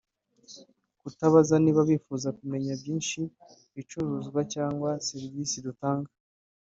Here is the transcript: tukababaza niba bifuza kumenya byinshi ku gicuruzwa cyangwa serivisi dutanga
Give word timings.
tukababaza 1.01 1.55
niba 1.63 1.81
bifuza 1.89 2.27
kumenya 2.37 2.71
byinshi 2.81 3.19
ku 3.59 3.67
gicuruzwa 3.75 4.39
cyangwa 4.53 4.89
serivisi 5.07 5.57
dutanga 5.67 6.11